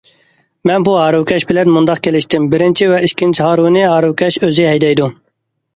[0.69, 5.15] مەن بۇ ھارۋىكەش بىلەن مۇنداق كېلىشتىم: بىرىنچى ۋە ئىككىنچى ھارۋىنى ھارۋىكەش ئۆزى ھەيدەيدۇ.